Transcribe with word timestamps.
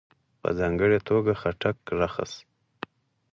په 0.41 0.49
ځانګړې 0.59 0.99
توګه 1.09 1.31
..خټک 1.41 1.77
رقص.. 1.99 2.31